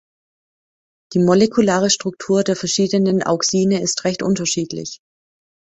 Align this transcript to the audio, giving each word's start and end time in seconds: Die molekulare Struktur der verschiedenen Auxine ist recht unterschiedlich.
Die 1.13 1.19
molekulare 1.19 1.91
Struktur 1.91 2.43
der 2.43 2.55
verschiedenen 2.55 3.21
Auxine 3.21 3.83
ist 3.83 4.03
recht 4.03 4.23
unterschiedlich. 4.23 4.99